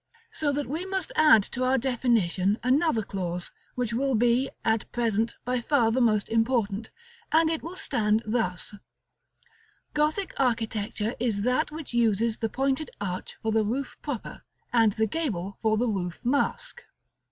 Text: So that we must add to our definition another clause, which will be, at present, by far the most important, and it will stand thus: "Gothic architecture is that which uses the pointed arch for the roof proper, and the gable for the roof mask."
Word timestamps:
So 0.31 0.51
that 0.53 0.65
we 0.65 0.83
must 0.83 1.11
add 1.15 1.43
to 1.43 1.63
our 1.63 1.77
definition 1.77 2.57
another 2.63 3.03
clause, 3.03 3.51
which 3.75 3.93
will 3.93 4.15
be, 4.15 4.49
at 4.65 4.91
present, 4.91 5.35
by 5.45 5.61
far 5.61 5.91
the 5.91 6.01
most 6.01 6.27
important, 6.29 6.89
and 7.31 7.51
it 7.51 7.61
will 7.61 7.75
stand 7.75 8.23
thus: 8.25 8.73
"Gothic 9.93 10.33
architecture 10.39 11.13
is 11.19 11.43
that 11.43 11.71
which 11.71 11.93
uses 11.93 12.37
the 12.37 12.49
pointed 12.49 12.89
arch 12.99 13.35
for 13.43 13.51
the 13.51 13.63
roof 13.63 13.95
proper, 14.01 14.41
and 14.73 14.93
the 14.93 15.05
gable 15.05 15.59
for 15.61 15.77
the 15.77 15.87
roof 15.87 16.25
mask." 16.25 16.81